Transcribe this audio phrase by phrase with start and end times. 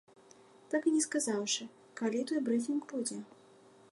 [0.73, 1.67] Так і не сказаўшы,
[2.01, 3.17] калі той брыфінг будзе.